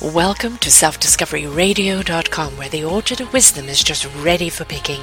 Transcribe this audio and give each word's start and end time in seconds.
Welcome 0.00 0.58
to 0.58 0.70
selfdiscoveryradio.com, 0.70 2.56
where 2.56 2.68
the 2.68 2.84
orchard 2.84 3.20
of 3.20 3.32
wisdom 3.32 3.68
is 3.68 3.82
just 3.82 4.06
ready 4.16 4.48
for 4.48 4.64
picking. 4.64 5.00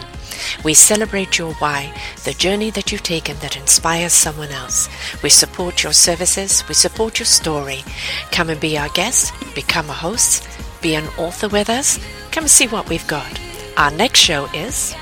We 0.64 0.74
celebrate 0.74 1.38
your 1.38 1.54
why, 1.56 1.94
the 2.24 2.34
journey 2.34 2.70
that 2.72 2.92
you've 2.92 3.04
taken 3.04 3.38
that 3.40 3.58
inspires 3.58 4.14
someone 4.14 4.52
else. 4.52 4.88
We 5.22 5.30
support 5.30 5.84
your 5.84 5.92
services, 5.92 6.64
we 6.70 6.76
support 6.76 7.20
your 7.20 7.26
story. 7.26 7.84
Come 8.32 8.50
and 8.50 8.60
be 8.60 8.78
our 8.78 8.90
guest, 8.90 9.34
become 9.54 9.90
a 9.90 9.94
host, 9.94 10.48
be 10.82 10.96
an 10.96 11.08
author 11.18 11.50
with 11.50 11.70
us. 11.70 12.00
Come 12.32 12.48
see 12.48 12.68
what 12.68 12.88
we've 12.88 13.08
got. 13.08 13.40
Our 13.76 13.92
next 13.92 14.20
show 14.20 14.46
is 14.54 14.96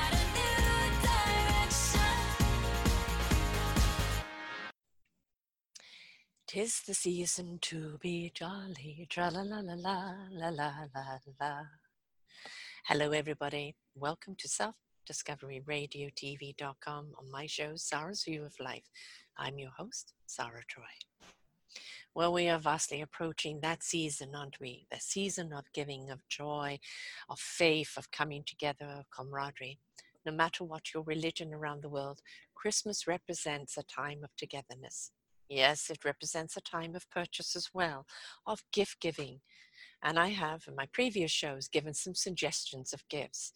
Tis 6.48 6.80
the 6.80 6.94
season 6.94 7.58
to 7.60 7.98
be 8.00 8.32
jolly, 8.34 9.06
tra 9.10 9.28
la 9.30 9.42
la 9.42 9.60
la 9.60 9.74
la 9.74 10.14
la 10.30 10.48
la 10.48 10.72
la 10.94 11.18
la. 11.38 11.62
Hello, 12.86 13.10
everybody. 13.10 13.74
Welcome 13.94 14.34
to 14.36 14.48
Self 14.48 14.74
Discovery 15.06 15.60
Radio 15.66 16.08
TV.com 16.08 17.12
on 17.18 17.30
my 17.30 17.44
show, 17.44 17.72
Sarah's 17.76 18.24
View 18.24 18.46
of 18.46 18.58
Life. 18.60 18.88
I'm 19.36 19.58
your 19.58 19.72
host, 19.76 20.14
Sarah 20.24 20.62
Troy. 20.66 20.96
Well, 22.14 22.32
we 22.32 22.48
are 22.48 22.58
vastly 22.58 23.02
approaching 23.02 23.60
that 23.60 23.82
season, 23.82 24.34
aren't 24.34 24.58
we? 24.58 24.86
The 24.90 25.00
season 25.00 25.52
of 25.52 25.70
giving, 25.74 26.08
of 26.08 26.26
joy, 26.30 26.78
of 27.28 27.38
faith, 27.38 27.98
of 27.98 28.10
coming 28.10 28.42
together, 28.46 28.86
of 28.86 29.10
camaraderie. 29.10 29.80
No 30.24 30.32
matter 30.32 30.64
what 30.64 30.94
your 30.94 31.02
religion 31.02 31.52
around 31.52 31.82
the 31.82 31.90
world, 31.90 32.22
Christmas 32.54 33.06
represents 33.06 33.76
a 33.76 33.82
time 33.82 34.24
of 34.24 34.34
togetherness 34.34 35.10
Yes, 35.48 35.88
it 35.90 36.04
represents 36.04 36.56
a 36.56 36.60
time 36.60 36.94
of 36.94 37.08
purchase 37.10 37.56
as 37.56 37.70
well, 37.72 38.06
of 38.46 38.62
gift 38.72 39.00
giving. 39.00 39.40
And 40.02 40.18
I 40.18 40.28
have 40.28 40.64
in 40.68 40.76
my 40.76 40.86
previous 40.92 41.30
shows 41.30 41.68
given 41.68 41.94
some 41.94 42.14
suggestions 42.14 42.92
of 42.92 43.08
gifts. 43.08 43.52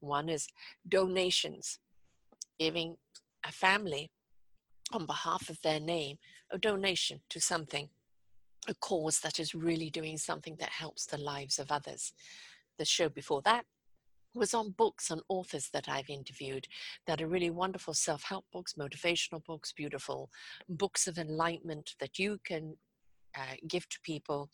One 0.00 0.28
is 0.28 0.48
donations, 0.86 1.78
giving 2.58 2.96
a 3.44 3.52
family 3.52 4.10
on 4.92 5.06
behalf 5.06 5.48
of 5.48 5.60
their 5.62 5.80
name 5.80 6.18
a 6.50 6.58
donation 6.58 7.20
to 7.30 7.40
something, 7.40 7.88
a 8.68 8.74
cause 8.74 9.20
that 9.20 9.40
is 9.40 9.54
really 9.54 9.88
doing 9.88 10.18
something 10.18 10.56
that 10.60 10.70
helps 10.70 11.06
the 11.06 11.18
lives 11.18 11.58
of 11.58 11.72
others. 11.72 12.12
The 12.78 12.84
show 12.84 13.08
before 13.08 13.42
that 13.42 13.64
was 14.34 14.54
on 14.54 14.70
books 14.70 15.10
and 15.10 15.20
authors 15.28 15.70
that 15.72 15.88
I've 15.88 16.08
interviewed 16.10 16.66
that 17.06 17.20
are 17.20 17.26
really 17.26 17.50
wonderful 17.50 17.94
self 17.94 18.22
help 18.22 18.44
books, 18.52 18.74
motivational 18.74 19.44
books, 19.44 19.72
beautiful 19.72 20.30
books 20.68 21.06
of 21.06 21.18
enlightenment 21.18 21.94
that 22.00 22.18
you 22.18 22.38
can 22.44 22.76
uh, 23.36 23.56
give 23.68 23.88
to 23.88 23.98
people 24.02 24.50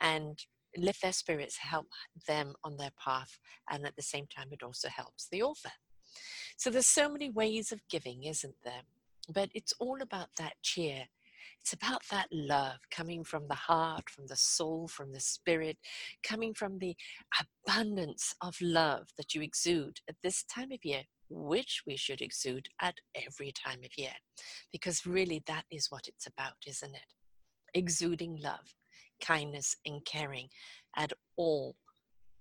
and 0.00 0.38
lift 0.76 1.02
their 1.02 1.12
spirits, 1.12 1.56
help 1.56 1.86
them 2.26 2.54
on 2.64 2.76
their 2.76 2.92
path, 3.02 3.38
and 3.70 3.84
at 3.86 3.96
the 3.96 4.02
same 4.02 4.26
time, 4.26 4.48
it 4.52 4.62
also 4.62 4.88
helps 4.88 5.28
the 5.30 5.42
author. 5.42 5.72
So 6.56 6.70
there's 6.70 6.86
so 6.86 7.08
many 7.08 7.30
ways 7.30 7.72
of 7.72 7.80
giving, 7.88 8.24
isn't 8.24 8.56
there? 8.64 8.82
But 9.32 9.50
it's 9.54 9.74
all 9.78 10.02
about 10.02 10.28
that 10.38 10.54
cheer 10.62 11.04
it's 11.60 11.72
about 11.72 12.02
that 12.10 12.28
love 12.32 12.78
coming 12.90 13.24
from 13.24 13.48
the 13.48 13.54
heart, 13.54 14.08
from 14.08 14.26
the 14.26 14.36
soul, 14.36 14.88
from 14.88 15.12
the 15.12 15.20
spirit, 15.20 15.78
coming 16.22 16.54
from 16.54 16.78
the 16.78 16.96
abundance 17.66 18.34
of 18.40 18.56
love 18.60 19.08
that 19.16 19.34
you 19.34 19.42
exude 19.42 20.00
at 20.08 20.16
this 20.22 20.44
time 20.44 20.72
of 20.72 20.84
year, 20.84 21.02
which 21.28 21.82
we 21.86 21.96
should 21.96 22.20
exude 22.20 22.68
at 22.80 22.96
every 23.14 23.52
time 23.52 23.80
of 23.84 23.96
year. 23.96 24.14
Because 24.72 25.06
really, 25.06 25.42
that 25.46 25.64
is 25.70 25.90
what 25.90 26.08
it's 26.08 26.26
about, 26.26 26.56
isn't 26.66 26.94
it? 26.94 27.14
Exuding 27.74 28.38
love, 28.42 28.74
kindness, 29.22 29.76
and 29.86 30.04
caring 30.04 30.48
at 30.96 31.12
all, 31.36 31.76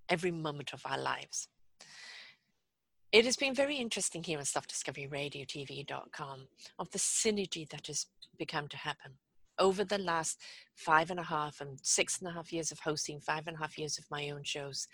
every 0.10 0.32
moment 0.32 0.74
of 0.74 0.82
our 0.86 0.98
lives. 0.98 1.48
It 3.12 3.26
has 3.26 3.38
been 3.38 3.56
very 3.56 3.78
interesting 3.78 4.24
here 4.24 4.38
on 4.38 4.46
selfdiscoveryradiotv.com 4.46 6.48
of 6.78 6.92
the 6.92 7.00
synergy 7.00 7.68
that 7.70 7.88
has 7.88 8.06
become 8.40 8.68
to 8.70 8.78
happen. 8.78 9.12
Over 9.60 9.84
the 9.84 10.00
last 10.00 10.42
five 10.76 11.12
and 11.12 11.20
a 11.20 11.24
half 11.24 11.62
and 11.62 11.78
six 11.84 12.20
and 12.20 12.30
a 12.30 12.32
half 12.32 12.52
years 12.52 12.72
of 12.72 12.80
hosting, 12.80 13.20
five 13.20 13.46
and 13.46 13.58
a 13.58 13.60
half 13.60 13.78
years 13.78 14.00
of 14.00 14.06
my 14.10 14.30
own 14.32 14.44
shows, 14.44 14.88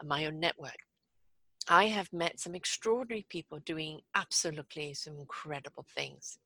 uh, 0.00 0.06
my 0.06 0.24
own 0.26 0.40
network, 0.40 0.78
I 1.68 1.86
have 1.86 2.12
met 2.12 2.40
some 2.40 2.54
extraordinary 2.54 3.26
people 3.28 3.58
doing 3.58 4.00
absolutely 4.14 4.94
some 4.94 5.18
incredible 5.18 5.84
things. 5.94 6.38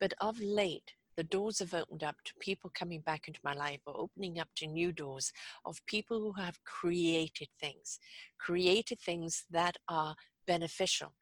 But 0.00 0.12
of 0.20 0.38
late, 0.40 0.92
the 1.16 1.24
doors 1.24 1.60
have 1.60 1.74
opened 1.74 2.02
up 2.02 2.16
to 2.24 2.34
people 2.40 2.70
coming 2.74 3.00
back 3.00 3.28
into 3.28 3.40
my 3.44 3.54
life 3.54 3.80
or 3.86 3.96
opening 3.96 4.40
up 4.40 4.48
to 4.56 4.66
new 4.66 4.92
doors 4.92 5.32
of 5.64 5.84
people 5.86 6.20
who 6.20 6.32
have 6.32 6.62
created 6.64 7.48
things, 7.60 7.98
created 8.38 9.00
things 9.00 9.44
that 9.50 9.76
are 9.88 10.16
beneficial 10.46 11.12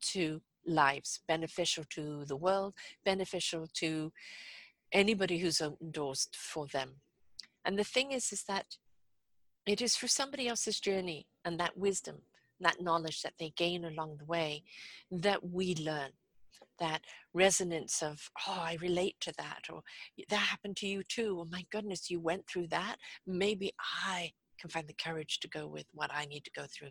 to 0.00 0.40
lives, 0.66 1.20
beneficial 1.26 1.84
to 1.90 2.24
the 2.24 2.36
world, 2.36 2.74
beneficial 3.04 3.66
to 3.74 4.12
anybody 4.92 5.38
who's 5.38 5.60
endorsed 5.60 6.36
for 6.36 6.66
them. 6.66 7.00
And 7.64 7.78
the 7.78 7.84
thing 7.84 8.12
is, 8.12 8.32
is 8.32 8.44
that 8.44 8.76
it 9.66 9.80
is 9.80 9.96
through 9.96 10.08
somebody 10.08 10.48
else's 10.48 10.80
journey 10.80 11.26
and 11.44 11.58
that 11.60 11.76
wisdom, 11.76 12.22
that 12.60 12.80
knowledge 12.80 13.22
that 13.22 13.34
they 13.38 13.52
gain 13.56 13.84
along 13.84 14.16
the 14.18 14.24
way 14.24 14.64
that 15.10 15.48
we 15.48 15.74
learn 15.76 16.10
that 16.78 17.02
resonance 17.32 18.02
of, 18.02 18.28
oh, 18.48 18.60
I 18.60 18.76
relate 18.80 19.16
to 19.20 19.32
that, 19.38 19.66
or 19.72 19.82
that 20.28 20.36
happened 20.36 20.76
to 20.78 20.86
you 20.86 21.02
too. 21.02 21.38
Oh 21.40 21.48
my 21.50 21.64
goodness, 21.70 22.10
you 22.10 22.18
went 22.18 22.46
through 22.46 22.68
that. 22.68 22.96
Maybe 23.26 23.72
I 23.78 24.32
can 24.58 24.70
find 24.70 24.88
the 24.88 24.94
courage 24.94 25.38
to 25.40 25.48
go 25.48 25.66
with 25.66 25.86
what 25.92 26.10
I 26.12 26.24
need 26.24 26.44
to 26.44 26.50
go 26.50 26.64
through. 26.68 26.90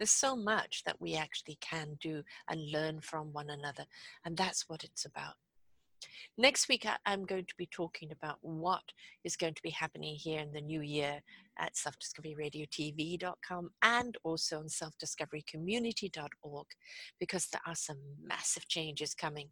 There's 0.00 0.10
so 0.10 0.34
much 0.34 0.82
that 0.86 0.98
we 0.98 1.14
actually 1.14 1.58
can 1.60 1.98
do 2.00 2.22
and 2.48 2.72
learn 2.72 3.02
from 3.02 3.34
one 3.34 3.50
another, 3.50 3.84
and 4.24 4.34
that's 4.34 4.66
what 4.66 4.82
it's 4.82 5.04
about. 5.04 5.34
Next 6.38 6.70
week, 6.70 6.86
I'm 7.04 7.26
going 7.26 7.44
to 7.44 7.54
be 7.58 7.66
talking 7.66 8.10
about 8.10 8.38
what 8.40 8.82
is 9.24 9.36
going 9.36 9.52
to 9.52 9.62
be 9.62 9.68
happening 9.68 10.14
here 10.14 10.40
in 10.40 10.52
the 10.52 10.62
new 10.62 10.80
year 10.80 11.20
at 11.58 11.74
selfdiscoveryradiotv.com 11.74 13.70
and 13.82 14.16
also 14.24 14.60
on 14.60 14.68
selfdiscoverycommunity.org 14.68 16.66
because 17.18 17.48
there 17.48 17.60
are 17.66 17.74
some 17.74 17.98
massive 18.22 18.66
changes 18.68 19.12
coming. 19.12 19.50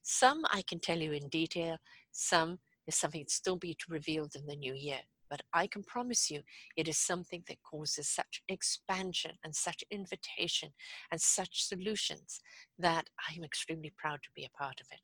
Some 0.00 0.46
I 0.50 0.62
can 0.66 0.80
tell 0.80 0.96
you 1.00 1.12
in 1.12 1.28
detail, 1.28 1.76
some 2.12 2.60
is 2.86 2.94
something 2.94 3.20
that's 3.20 3.34
still 3.34 3.56
be 3.56 3.76
revealed 3.90 4.36
in 4.36 4.46
the 4.46 4.56
new 4.56 4.72
year. 4.72 5.00
But 5.32 5.40
I 5.54 5.66
can 5.66 5.82
promise 5.82 6.30
you, 6.30 6.42
it 6.76 6.88
is 6.88 6.98
something 6.98 7.42
that 7.48 7.62
causes 7.62 8.06
such 8.06 8.42
expansion 8.50 9.32
and 9.42 9.56
such 9.56 9.82
invitation 9.90 10.74
and 11.10 11.18
such 11.18 11.64
solutions 11.64 12.42
that 12.78 13.06
I'm 13.30 13.42
extremely 13.42 13.94
proud 13.96 14.22
to 14.24 14.28
be 14.36 14.44
a 14.44 14.58
part 14.58 14.78
of 14.82 14.88
it 14.92 15.00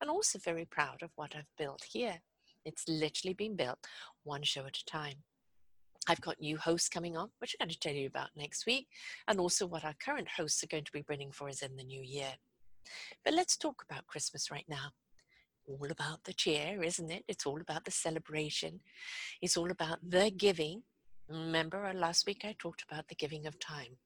and 0.00 0.10
also 0.10 0.40
very 0.40 0.64
proud 0.64 1.02
of 1.02 1.10
what 1.14 1.36
I've 1.36 1.56
built 1.56 1.84
here. 1.88 2.18
It's 2.64 2.88
literally 2.88 3.34
been 3.34 3.54
built 3.54 3.78
one 4.24 4.42
show 4.42 4.66
at 4.66 4.76
a 4.76 4.84
time. 4.86 5.22
I've 6.08 6.20
got 6.20 6.40
new 6.40 6.56
hosts 6.56 6.88
coming 6.88 7.16
on, 7.16 7.30
which 7.38 7.54
I'm 7.60 7.66
going 7.66 7.74
to 7.74 7.78
tell 7.78 7.94
you 7.94 8.08
about 8.08 8.30
next 8.36 8.66
week, 8.66 8.88
and 9.28 9.38
also 9.38 9.68
what 9.68 9.84
our 9.84 9.94
current 10.04 10.26
hosts 10.36 10.64
are 10.64 10.68
going 10.68 10.82
to 10.82 10.92
be 10.92 11.02
bringing 11.02 11.30
for 11.30 11.48
us 11.48 11.62
in 11.62 11.76
the 11.76 11.84
new 11.84 12.02
year. 12.02 12.32
But 13.24 13.34
let's 13.34 13.56
talk 13.56 13.84
about 13.88 14.08
Christmas 14.08 14.50
right 14.50 14.66
now. 14.68 14.90
All 15.66 15.86
about 15.90 16.24
the 16.24 16.32
cheer, 16.32 16.82
isn't 16.82 17.10
it? 17.10 17.24
It's 17.28 17.46
all 17.46 17.60
about 17.60 17.84
the 17.84 17.90
celebration. 17.90 18.80
It's 19.40 19.56
all 19.56 19.70
about 19.70 19.98
the 20.02 20.30
giving. 20.30 20.82
Remember, 21.28 21.86
uh, 21.86 21.94
last 21.94 22.26
week 22.26 22.44
I 22.44 22.56
talked 22.58 22.82
about 22.82 23.08
the 23.08 23.14
giving 23.14 23.46
of 23.46 23.58
time. 23.58 23.98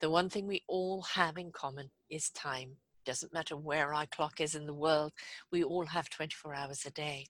The 0.00 0.10
one 0.10 0.28
thing 0.28 0.46
we 0.46 0.62
all 0.68 1.02
have 1.02 1.38
in 1.38 1.50
common 1.50 1.90
is 2.10 2.30
time 2.30 2.76
doesn't 3.06 3.32
matter 3.32 3.56
where 3.56 3.94
our 3.94 4.06
clock 4.06 4.40
is 4.40 4.54
in 4.54 4.66
the 4.66 4.74
world, 4.74 5.12
we 5.50 5.62
all 5.62 5.86
have 5.86 6.10
24 6.10 6.54
hours 6.54 6.84
a 6.84 6.90
day. 6.90 7.26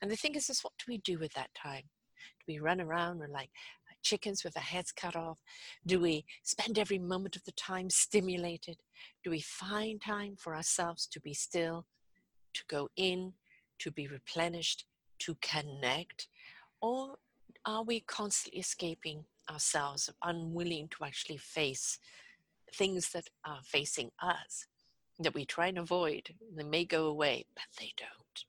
And 0.00 0.10
the 0.10 0.16
thing 0.16 0.34
is, 0.34 0.50
is 0.50 0.62
what 0.62 0.72
do 0.78 0.86
we 0.88 0.98
do 0.98 1.18
with 1.18 1.34
that 1.34 1.54
time? 1.54 1.82
Do 2.40 2.52
we 2.52 2.58
run 2.58 2.80
around 2.80 3.20
like 3.30 3.50
chickens 4.02 4.42
with 4.42 4.56
our 4.56 4.62
heads 4.62 4.90
cut 4.90 5.14
off? 5.14 5.40
Do 5.86 6.00
we 6.00 6.24
spend 6.42 6.78
every 6.78 6.98
moment 6.98 7.36
of 7.36 7.44
the 7.44 7.52
time 7.52 7.90
stimulated? 7.90 8.78
Do 9.22 9.30
we 9.30 9.40
find 9.40 10.00
time 10.00 10.34
for 10.36 10.56
ourselves 10.56 11.06
to 11.08 11.20
be 11.20 11.34
still, 11.34 11.86
to 12.58 12.64
go 12.68 12.88
in, 12.96 13.32
to 13.80 13.90
be 13.90 14.06
replenished, 14.06 14.84
to 15.20 15.36
connect? 15.40 16.28
Or 16.80 17.16
are 17.64 17.82
we 17.82 18.00
constantly 18.00 18.60
escaping 18.60 19.24
ourselves, 19.50 20.10
unwilling 20.22 20.88
to 20.88 21.04
actually 21.04 21.38
face 21.38 21.98
things 22.74 23.10
that 23.10 23.28
are 23.44 23.60
facing 23.64 24.10
us? 24.20 24.66
that 25.18 25.34
we 25.34 25.44
try 25.44 25.66
and 25.66 25.78
avoid. 25.78 26.34
They 26.54 26.62
may 26.62 26.84
go 26.84 27.06
away, 27.06 27.46
but 27.54 27.64
they 27.78 27.92
don't. 27.96 28.44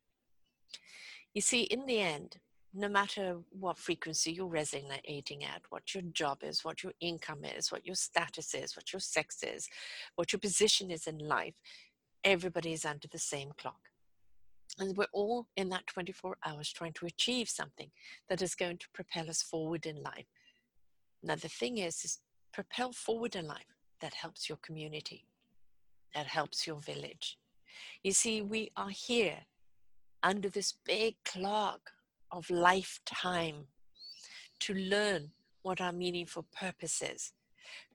You 1.33 1.41
see, 1.41 1.63
in 1.63 1.85
the 1.85 1.99
end, 1.99 2.37
no 2.73 2.87
matter 2.87 3.37
what 3.49 3.77
frequency 3.77 4.31
you're 4.31 4.45
resonating 4.45 5.43
at, 5.43 5.61
what 5.69 5.93
your 5.93 6.03
job 6.13 6.43
is, 6.43 6.63
what 6.63 6.83
your 6.83 6.93
income 6.99 7.43
is, 7.43 7.71
what 7.71 7.85
your 7.85 7.95
status 7.95 8.53
is, 8.53 8.75
what 8.75 8.93
your 8.93 8.99
sex 8.99 9.43
is, 9.43 9.67
what 10.15 10.31
your 10.31 10.39
position 10.39 10.91
is 10.91 11.07
in 11.07 11.17
life, 11.17 11.55
everybody 12.23 12.73
is 12.73 12.85
under 12.85 13.07
the 13.07 13.17
same 13.17 13.51
clock. 13.57 13.88
And 14.77 14.95
we're 14.95 15.05
all 15.13 15.47
in 15.57 15.69
that 15.69 15.87
24 15.87 16.37
hours 16.45 16.71
trying 16.71 16.93
to 16.93 17.05
achieve 17.05 17.49
something 17.49 17.89
that 18.29 18.41
is 18.41 18.55
going 18.55 18.77
to 18.77 18.87
propel 18.93 19.29
us 19.29 19.41
forward 19.41 19.85
in 19.85 20.01
life. 20.01 20.27
Now, 21.23 21.35
the 21.35 21.49
thing 21.49 21.79
is, 21.79 22.05
is 22.05 22.19
propel 22.53 22.93
forward 22.93 23.35
in 23.35 23.47
life. 23.47 23.75
That 24.01 24.13
helps 24.13 24.47
your 24.47 24.57
community. 24.59 25.25
That 26.15 26.27
helps 26.27 26.65
your 26.65 26.79
village. 26.79 27.37
You 28.03 28.11
see, 28.11 28.41
we 28.41 28.71
are 28.77 28.89
here 28.89 29.39
under 30.23 30.49
this 30.49 30.73
big 30.85 31.15
clock 31.25 31.91
of 32.31 32.49
lifetime 32.49 33.67
to 34.59 34.73
learn 34.73 35.31
what 35.61 35.81
our 35.81 35.91
meaningful 35.91 36.45
purpose 36.57 37.01
is, 37.01 37.33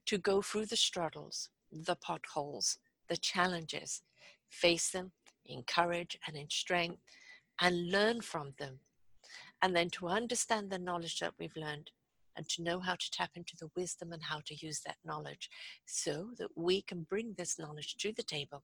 to 0.07 0.19
go 0.19 0.43
through 0.43 0.67
the 0.67 0.77
struggles, 0.77 1.49
the 1.73 1.97
potholes, 1.97 2.79
the 3.09 3.17
challenges, 3.17 4.03
face 4.49 4.91
them 4.91 5.13
in 5.47 5.63
courage 5.63 6.19
and 6.27 6.37
in 6.37 6.49
strength, 6.51 7.01
and 7.61 7.91
learn 7.91 8.21
from 8.21 8.55
them. 8.59 8.81
And 9.63 9.75
then 9.75 9.91
to 9.91 10.09
understand 10.09 10.71
the 10.71 10.79
knowledge 10.79 11.21
that 11.21 11.35
we've 11.39 11.57
learned 11.57 11.91
and 12.37 12.49
to 12.49 12.63
know 12.63 12.81
how 12.81 12.95
to 12.95 13.11
tap 13.11 13.31
into 13.35 13.57
the 13.57 13.71
wisdom 13.77 14.13
and 14.13 14.23
how 14.23 14.41
to 14.47 14.55
use 14.55 14.81
that 14.81 14.97
knowledge 15.05 15.49
so 15.87 16.31
that 16.39 16.49
we 16.57 16.83
can 16.83 17.03
bring 17.03 17.35
this 17.37 17.59
knowledge 17.59 17.97
to 17.97 18.13
the 18.13 18.23
table 18.23 18.63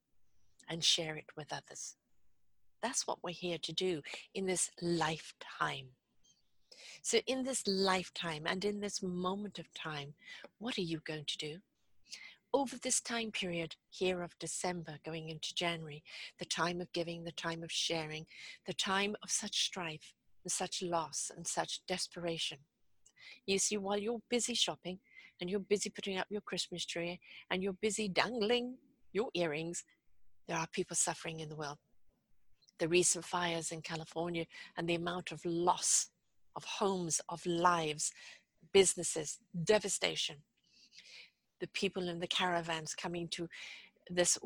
and 0.68 0.84
share 0.84 1.16
it 1.16 1.26
with 1.36 1.52
others. 1.52 1.96
That's 2.82 3.06
what 3.06 3.18
we're 3.22 3.30
here 3.30 3.58
to 3.62 3.72
do 3.72 4.02
in 4.34 4.46
this 4.46 4.70
lifetime. 4.80 5.88
So, 7.02 7.18
in 7.26 7.44
this 7.44 7.66
lifetime 7.66 8.44
and 8.46 8.64
in 8.64 8.80
this 8.80 9.02
moment 9.02 9.58
of 9.58 9.72
time, 9.74 10.14
what 10.58 10.78
are 10.78 10.82
you 10.82 11.00
going 11.04 11.24
to 11.26 11.38
do? 11.38 11.58
Over 12.52 12.76
this 12.78 13.00
time 13.00 13.30
period 13.30 13.76
here 13.90 14.22
of 14.22 14.36
December 14.40 14.98
going 15.04 15.28
into 15.28 15.54
January, 15.54 16.02
the 16.40 16.44
time 16.44 16.80
of 16.80 16.92
giving, 16.92 17.22
the 17.22 17.30
time 17.30 17.62
of 17.62 17.70
sharing, 17.70 18.26
the 18.66 18.74
time 18.74 19.14
of 19.22 19.30
such 19.30 19.66
strife 19.66 20.14
and 20.44 20.50
such 20.50 20.82
loss 20.82 21.30
and 21.36 21.46
such 21.46 21.86
desperation. 21.86 22.58
You 23.46 23.60
see, 23.60 23.76
while 23.76 23.98
you're 23.98 24.22
busy 24.28 24.54
shopping 24.54 24.98
and 25.40 25.48
you're 25.48 25.60
busy 25.60 25.90
putting 25.90 26.18
up 26.18 26.26
your 26.28 26.40
Christmas 26.40 26.84
tree 26.84 27.20
and 27.52 27.62
you're 27.62 27.72
busy 27.74 28.08
dangling 28.08 28.78
your 29.12 29.30
earrings, 29.34 29.84
there 30.48 30.56
are 30.56 30.66
people 30.72 30.96
suffering 30.96 31.38
in 31.38 31.48
the 31.48 31.56
world. 31.56 31.78
The 32.80 32.88
recent 32.88 33.24
fires 33.24 33.70
in 33.70 33.80
California 33.80 34.46
and 34.76 34.88
the 34.88 34.96
amount 34.96 35.30
of 35.30 35.44
loss 35.44 36.08
of 36.56 36.64
homes, 36.64 37.20
of 37.28 37.46
lives, 37.46 38.10
businesses, 38.72 39.38
devastation. 39.62 40.42
The 41.60 41.68
people 41.68 42.08
in 42.08 42.18
the 42.18 42.26
caravans 42.26 42.94
coming 42.94 43.28
to 43.28 43.48
this 44.08 44.38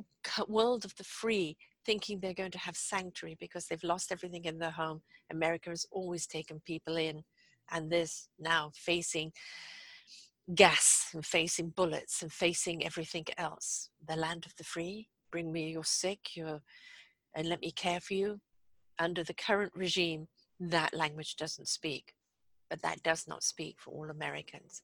world 0.48 0.84
of 0.84 0.94
the 0.96 1.04
free, 1.04 1.56
thinking 1.86 2.18
they're 2.18 2.34
going 2.34 2.50
to 2.50 2.58
have 2.58 2.76
sanctuary 2.76 3.36
because 3.40 3.66
they've 3.66 3.82
lost 3.84 4.12
everything 4.12 4.44
in 4.44 4.58
their 4.58 4.70
home. 4.70 5.02
America 5.30 5.70
has 5.70 5.86
always 5.90 6.26
taken 6.26 6.60
people 6.66 6.96
in, 6.96 7.24
and 7.70 7.90
this 7.90 8.28
now 8.38 8.70
facing 8.74 9.32
gas 10.54 11.10
and 11.14 11.24
facing 11.24 11.70
bullets 11.70 12.20
and 12.22 12.32
facing 12.32 12.84
everything 12.84 13.24
else. 13.38 13.88
The 14.06 14.16
land 14.16 14.44
of 14.44 14.54
the 14.56 14.64
free, 14.64 15.08
bring 15.30 15.50
me 15.52 15.70
your 15.70 15.84
sick, 15.84 16.36
your, 16.36 16.60
and 17.34 17.48
let 17.48 17.60
me 17.60 17.70
care 17.70 18.00
for 18.00 18.14
you. 18.14 18.40
Under 18.98 19.24
the 19.24 19.34
current 19.34 19.72
regime, 19.74 20.28
that 20.60 20.94
language 20.94 21.36
doesn't 21.36 21.68
speak, 21.68 22.14
but 22.68 22.82
that 22.82 23.02
does 23.02 23.26
not 23.26 23.42
speak 23.42 23.76
for 23.80 23.90
all 23.92 24.10
Americans. 24.10 24.82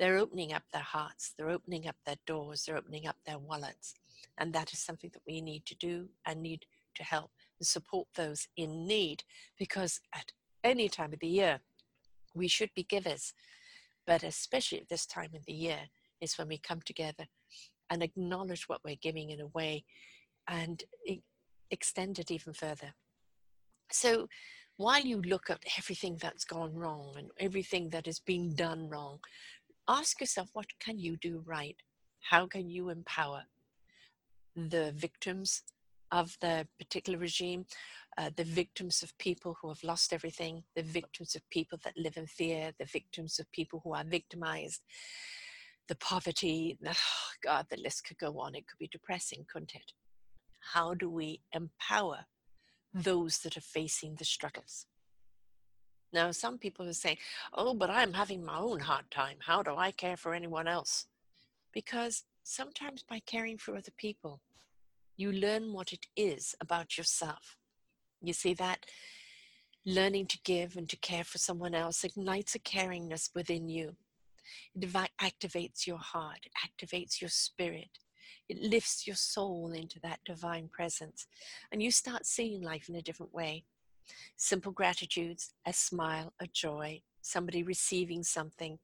They're 0.00 0.16
opening 0.16 0.54
up 0.54 0.62
their 0.72 0.80
hearts, 0.80 1.34
they're 1.36 1.50
opening 1.50 1.86
up 1.86 1.96
their 2.06 2.16
doors, 2.26 2.64
they're 2.64 2.78
opening 2.78 3.06
up 3.06 3.16
their 3.26 3.38
wallets. 3.38 3.94
And 4.38 4.50
that 4.54 4.72
is 4.72 4.78
something 4.78 5.10
that 5.12 5.22
we 5.28 5.42
need 5.42 5.66
to 5.66 5.74
do 5.74 6.08
and 6.26 6.40
need 6.40 6.64
to 6.94 7.04
help 7.04 7.30
and 7.58 7.66
support 7.66 8.08
those 8.16 8.48
in 8.56 8.86
need 8.86 9.24
because 9.58 10.00
at 10.14 10.32
any 10.64 10.88
time 10.88 11.12
of 11.12 11.20
the 11.20 11.28
year, 11.28 11.60
we 12.34 12.48
should 12.48 12.70
be 12.74 12.82
givers. 12.82 13.34
But 14.06 14.22
especially 14.22 14.80
at 14.80 14.88
this 14.88 15.04
time 15.04 15.34
of 15.34 15.44
the 15.44 15.52
year 15.52 15.80
is 16.22 16.38
when 16.38 16.48
we 16.48 16.56
come 16.56 16.80
together 16.80 17.26
and 17.90 18.02
acknowledge 18.02 18.70
what 18.70 18.80
we're 18.82 18.96
giving 18.96 19.28
in 19.28 19.40
a 19.40 19.48
way 19.48 19.84
and 20.48 20.82
extend 21.70 22.18
it 22.18 22.30
even 22.30 22.54
further. 22.54 22.94
So 23.92 24.28
while 24.78 25.02
you 25.02 25.20
look 25.20 25.50
at 25.50 25.62
everything 25.76 26.16
that's 26.18 26.44
gone 26.44 26.74
wrong 26.74 27.12
and 27.18 27.30
everything 27.38 27.90
that 27.90 28.08
is 28.08 28.18
being 28.18 28.54
done 28.54 28.88
wrong, 28.88 29.18
ask 29.90 30.20
yourself 30.20 30.48
what 30.52 30.66
can 30.78 30.98
you 30.98 31.16
do 31.16 31.42
right? 31.44 31.76
How 32.30 32.46
can 32.46 32.70
you 32.70 32.90
empower 32.90 33.42
the 34.54 34.92
victims 34.92 35.62
of 36.12 36.36
the 36.40 36.66
particular 36.78 37.18
regime, 37.18 37.66
uh, 38.18 38.30
the 38.36 38.44
victims 38.44 39.02
of 39.02 39.16
people 39.18 39.56
who 39.60 39.68
have 39.68 39.82
lost 39.84 40.12
everything, 40.12 40.62
the 40.74 40.82
victims 40.82 41.34
of 41.34 41.48
people 41.50 41.78
that 41.84 41.94
live 41.96 42.16
in 42.16 42.26
fear, 42.26 42.72
the 42.78 42.84
victims 42.84 43.38
of 43.38 43.50
people 43.52 43.80
who 43.84 43.94
are 43.94 44.04
victimized, 44.04 44.80
the 45.88 45.96
poverty. 45.96 46.78
Oh 46.88 47.48
God, 47.48 47.66
the 47.70 47.80
list 47.80 48.04
could 48.04 48.18
go 48.18 48.38
on. 48.38 48.54
It 48.54 48.66
could 48.68 48.78
be 48.78 48.88
depressing, 48.92 49.46
couldn't 49.50 49.74
it? 49.74 49.92
How 50.74 50.92
do 50.92 51.08
we 51.08 51.40
empower 51.54 52.26
those 52.92 53.38
that 53.40 53.56
are 53.56 53.62
facing 53.62 54.16
the 54.16 54.24
struggles. 54.24 54.86
Now, 56.12 56.30
some 56.32 56.58
people 56.58 56.88
are 56.88 56.92
saying, 56.92 57.18
Oh, 57.54 57.74
but 57.74 57.90
I'm 57.90 58.12
having 58.12 58.44
my 58.44 58.58
own 58.58 58.80
hard 58.80 59.10
time. 59.10 59.36
How 59.40 59.62
do 59.62 59.76
I 59.76 59.90
care 59.92 60.16
for 60.16 60.34
anyone 60.34 60.66
else? 60.66 61.06
Because 61.72 62.24
sometimes 62.42 63.02
by 63.02 63.20
caring 63.20 63.58
for 63.58 63.76
other 63.76 63.92
people, 63.96 64.40
you 65.16 65.32
learn 65.32 65.72
what 65.72 65.92
it 65.92 66.06
is 66.16 66.54
about 66.60 66.98
yourself. 66.98 67.56
You 68.22 68.32
see 68.32 68.54
that? 68.54 68.86
Learning 69.86 70.26
to 70.26 70.38
give 70.44 70.76
and 70.76 70.88
to 70.88 70.96
care 70.96 71.24
for 71.24 71.38
someone 71.38 71.74
else 71.74 72.04
ignites 72.04 72.54
a 72.54 72.58
caringness 72.58 73.30
within 73.34 73.68
you. 73.68 73.96
It 74.74 74.92
activates 75.20 75.86
your 75.86 75.98
heart, 75.98 76.46
activates 76.66 77.20
your 77.20 77.30
spirit, 77.30 77.98
it 78.48 78.60
lifts 78.60 79.06
your 79.06 79.16
soul 79.16 79.72
into 79.72 80.00
that 80.00 80.20
divine 80.24 80.68
presence, 80.68 81.26
and 81.70 81.82
you 81.82 81.90
start 81.90 82.26
seeing 82.26 82.62
life 82.62 82.88
in 82.88 82.96
a 82.96 83.02
different 83.02 83.32
way. 83.32 83.64
Simple 84.36 84.72
gratitudes, 84.72 85.54
a 85.66 85.72
smile, 85.72 86.32
a 86.40 86.46
joy, 86.46 87.02
somebody 87.20 87.62
receiving 87.62 88.22
something 88.22 88.78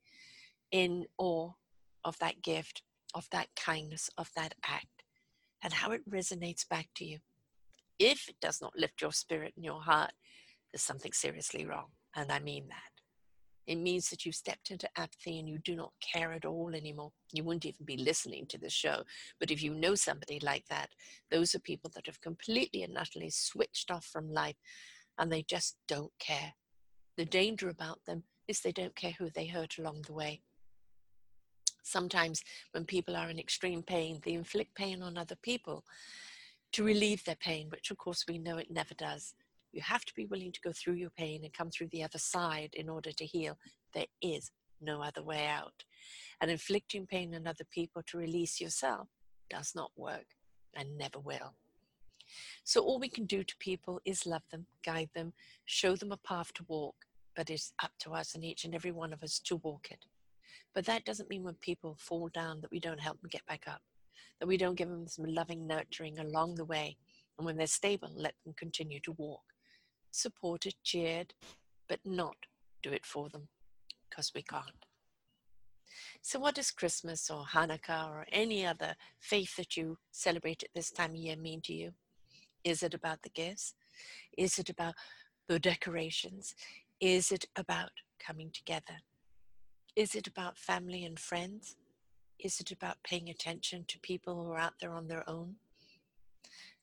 in 0.71 1.07
awe 1.19 1.53
of 2.05 2.19
that 2.19 2.43
gift, 2.43 2.83
of 3.15 3.29
that 3.31 3.49
kindness, 3.57 4.11
of 4.19 4.31
that 4.37 4.55
act, 4.65 5.03
and 5.63 5.73
how 5.73 5.91
it 5.91 6.09
resonates 6.09 6.69
back 6.69 6.89
to 6.95 7.05
you. 7.05 7.19
If 7.99 8.29
it 8.29 8.37
does 8.41 8.61
not 8.61 8.77
lift 8.77 9.01
your 9.01 9.13
spirit 9.13 9.55
and 9.57 9.65
your 9.65 9.81
heart, 9.81 10.13
there's 10.73 10.83
something 10.83 11.13
seriously 11.13 11.65
wrong, 11.65 11.87
and 12.15 12.31
I 12.31 12.41
mean 12.41 12.69
that. 12.69 12.97
It 13.67 13.77
means 13.77 14.11
that 14.11 14.25
you've 14.25 14.37
stepped 14.37 14.71
into 14.71 14.89
apathy 14.97 15.41
and 15.41 15.49
you 15.49 15.59
do 15.59 15.75
not 15.75 15.93
care 16.01 16.33
at 16.33 16.45
all 16.45 16.73
anymore. 16.75 17.11
You 17.33 17.43
wouldn't 17.43 17.67
even 17.67 17.85
be 17.85 17.97
listening 17.97 18.47
to 18.47 18.59
the 18.59 18.71
show. 18.71 19.03
But 19.41 19.51
if 19.51 19.61
you 19.61 19.75
know 19.75 19.97
somebody 19.97 20.39
like 20.41 20.67
that, 20.69 20.91
those 21.33 21.53
are 21.55 21.59
people 21.59 21.91
that 21.95 22.07
have 22.07 22.21
completely 22.21 22.85
and 22.85 22.97
utterly 22.97 23.31
switched 23.31 23.91
off 23.91 24.05
from 24.05 24.33
life 24.33 24.55
and 25.19 25.31
they 25.31 25.43
just 25.43 25.77
don't 25.89 26.13
care. 26.19 26.55
The 27.17 27.25
danger 27.25 27.69
about 27.69 28.05
them 28.07 28.25
is 28.49 28.61
they 28.61 28.73
don't 28.73 28.95
care 28.95 29.15
who 29.19 29.31
they 29.31 29.47
hurt 29.47 29.79
along 29.79 30.03
the 30.07 30.13
way. 30.13 30.43
Sometimes, 31.83 32.43
when 32.73 32.85
people 32.85 33.17
are 33.17 33.31
in 33.31 33.39
extreme 33.39 33.83
pain, 33.83 34.21
they 34.25 34.33
inflict 34.33 34.75
pain 34.75 35.03
on 35.03 35.17
other 35.17 35.37
people 35.43 35.85
to 36.73 36.85
relieve 36.85 37.25
their 37.25 37.37
pain, 37.37 37.69
which 37.71 37.91
of 37.91 37.97
course 37.97 38.25
we 38.29 38.39
know 38.39 38.59
it 38.59 38.71
never 38.71 38.95
does. 38.95 39.35
You 39.73 39.83
have 39.83 40.05
to 40.05 40.15
be 40.15 40.27
willing 40.27 40.53
to 40.53 40.61
go 40.61 40.73
through 40.73 40.95
your 40.95 41.11
pain 41.11 41.45
and 41.45 41.53
come 41.53 41.71
through 41.71 41.89
the 41.93 42.03
other 42.03 42.19
side 42.19 42.71
in 42.75 42.89
order 42.89 43.13
to 43.13 43.25
heal. 43.25 43.57
There 43.95 44.07
is 44.21 44.51
no 44.81 45.03
other 45.03 45.23
way 45.23 45.47
out. 45.47 45.85
And 46.41 46.51
inflicting 46.51 47.07
pain 47.07 47.35
on 47.35 47.47
other 47.47 47.65
people 47.71 48.03
to 48.07 48.19
release 48.19 48.61
yourself 48.61 49.09
does 49.49 49.73
not 49.75 49.91
work 49.97 50.27
and 50.75 50.99
never 50.99 51.19
will. 51.19 51.55
So, 52.65 52.83
all 52.83 52.99
we 52.99 53.09
can 53.09 53.27
do 53.27 53.43
to 53.45 53.57
people 53.59 54.01
is 54.05 54.27
love 54.27 54.43
them, 54.51 54.67
guide 54.85 55.11
them, 55.15 55.33
show 55.65 55.97
them 55.97 56.13
a 56.13 56.17
path 56.19 56.53
to 56.55 56.65
walk, 56.69 56.97
but 57.35 57.51
it's 57.51 57.73
up 57.83 57.93
to 58.01 58.13
us 58.13 58.35
and 58.35 58.45
each 58.45 58.65
and 58.65 58.75
every 58.75 58.93
one 58.93 59.13
of 59.13 59.23
us 59.23 59.39
to 59.41 59.57
walk 59.57 59.89
it. 59.91 60.05
But 60.75 60.87
that 60.87 61.05
doesn't 61.05 61.31
mean 61.31 61.43
when 61.45 61.55
people 61.55 61.97
fall 61.99 62.29
down 62.29 62.61
that 62.61 62.71
we 62.71 62.81
don't 62.81 63.01
help 63.01 63.21
them 63.21 63.31
get 63.31 63.47
back 63.47 63.65
up, 63.67 63.83
that 64.41 64.47
we 64.47 64.57
don't 64.57 64.77
give 64.77 64.89
them 64.89 65.09
some 65.09 65.27
loving 65.27 65.67
nurturing 65.67 66.19
along 66.19 66.57
the 66.57 66.65
way. 66.65 66.97
And 67.39 67.47
when 67.47 67.57
they're 67.57 67.67
stable, 67.67 68.11
let 68.15 68.35
them 68.45 68.55
continue 68.57 69.01
to 69.01 69.13
walk 69.13 69.43
supported, 70.17 70.75
cheered, 70.83 71.35
but 71.89 72.01
not 72.05 72.37
do 72.83 72.91
it 72.93 73.07
for 73.07 73.29
them 73.29 73.49
because 74.09 74.33
we 74.35 74.43
can't. 74.43 74.85
So, 76.23 76.39
what 76.39 76.55
does 76.55 76.71
Christmas 76.71 77.31
or 77.31 77.45
Hanukkah 77.45 78.09
or 78.09 78.27
any 78.33 78.67
other 78.67 78.95
faith 79.21 79.57
that 79.57 79.77
you 79.77 79.99
celebrate 80.11 80.63
at 80.63 80.71
this 80.75 80.91
time 80.91 81.11
of 81.11 81.17
year 81.17 81.37
mean 81.37 81.61
to 81.63 81.75
you? 81.75 81.93
Is 82.67 82.83
it 82.83 82.95
about 82.95 83.23
the 83.23 83.29
gifts? 83.29 83.75
Is 84.37 84.59
it 84.59 84.69
about 84.69 84.95
the 85.47 85.61
decorations? 85.61 86.57
Is 87.01 87.31
it 87.31 87.45
about 87.55 87.91
coming 88.19 88.51
together? 88.53 88.99
Is 89.95 90.17
it 90.17 90.27
about 90.27 90.59
family 90.59 91.05
and 91.05 91.17
friends? 91.17 91.77
Is 92.41 92.59
it 92.59 92.73
about 92.73 92.97
paying 93.05 93.29
attention 93.29 93.85
to 93.87 94.01
people 94.01 94.35
who 94.35 94.51
are 94.51 94.59
out 94.59 94.75
there 94.81 94.93
on 94.93 95.07
their 95.07 95.23
own? 95.31 95.55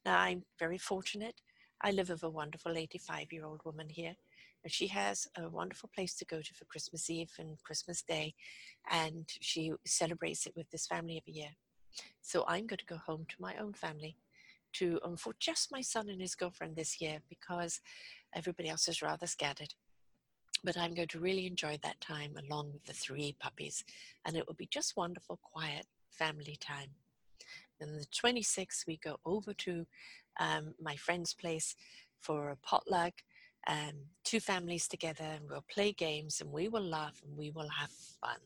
Now, 0.06 0.20
I'm 0.20 0.44
very 0.58 0.78
fortunate 0.78 1.42
I 1.82 1.92
live 1.92 2.08
with 2.08 2.24
a 2.24 2.30
wonderful 2.30 2.78
85 2.78 3.34
year 3.34 3.46
old 3.46 3.60
woman 3.66 3.90
here, 3.90 4.16
and 4.63 4.72
she 4.72 4.88
has 4.88 5.28
a 5.38 5.50
wonderful 5.50 5.90
place 5.94 6.16
to 6.16 6.25
go 6.25 6.40
to 6.40 6.54
for 6.54 6.63
Christmas 6.63 7.10
Eve 7.10 7.34
and 7.38 7.62
Christmas 7.62 8.02
Day, 8.02 8.36
and 8.90 9.25
she 9.42 9.74
celebrates 9.86 10.48
it 10.48 10.54
with 10.56 10.72
this 10.72 10.88
family 10.88 11.22
every 11.22 11.34
year. 11.34 11.54
So 12.22 12.46
I'm 12.48 12.68
going 12.68 12.78
to 12.78 12.86
go 12.86 12.96
home 12.96 13.25
to 13.28 13.36
my 13.42 13.58
own 13.58 13.74
family 13.74 14.16
to 14.74 15.00
um, 15.03 15.18
for 15.18 15.34
just 15.39 15.72
my 15.72 15.82
son 15.82 16.10
and 16.10 16.22
his 16.22 16.36
girlfriend 16.36 16.75
this 16.75 17.00
year 17.01 17.20
because 17.30 17.80
everybody 18.36 18.70
else 18.70 18.88
is 18.88 19.01
rather 19.01 19.27
scattered. 19.27 19.74
But 20.63 20.77
I'm 20.77 20.94
going 20.94 21.10
to 21.10 21.20
really 21.20 21.46
enjoy 21.46 21.77
that 21.84 22.00
time 22.00 22.36
along 22.38 22.72
with 22.72 22.86
the 22.86 22.94
three 22.94 23.36
puppies, 23.39 23.84
and 24.25 24.38
it 24.38 24.48
will 24.48 24.53
be 24.53 24.68
just 24.68 24.96
wonderful, 24.96 25.39
quiet 25.42 25.86
family 26.10 26.58
time. 26.60 26.92
And 27.82 28.00
the 28.00 28.06
26th, 28.06 28.88
we 28.88 28.98
go 28.98 29.18
over 29.25 29.53
to 29.53 29.86
um, 30.39 30.74
my 30.82 30.96
friend's 30.96 31.34
place 31.34 31.75
for 32.20 32.50
a 32.50 32.56
potluck, 32.56 33.13
um, 33.68 34.08
two 34.24 34.39
families 34.39 34.88
together, 34.88 35.25
and 35.25 35.50
we'll 35.50 35.65
play 35.70 35.92
games 35.92 36.39
and 36.42 36.51
we 36.51 36.68
will 36.68 36.84
laugh 36.84 37.22
and 37.25 37.38
we 37.38 37.51
will 37.51 37.70
have 37.70 37.92
fun 37.92 38.39